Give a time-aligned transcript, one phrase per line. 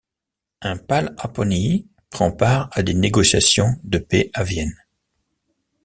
[0.63, 4.73] Un Pál Apponyi prend part à des négociations de paix à Vienne.